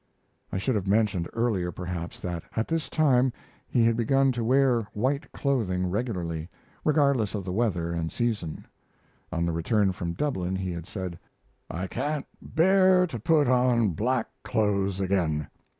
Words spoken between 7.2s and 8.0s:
of the weather